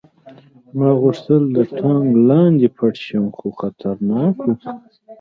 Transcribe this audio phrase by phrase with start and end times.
[0.77, 4.49] ما غوښتل د ټانک لاندې پټ شم خو خطرناک و